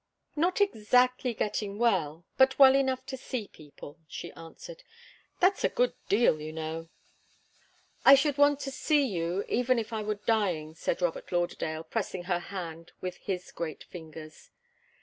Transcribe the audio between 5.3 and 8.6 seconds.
"That's a good deal, you know." "I should want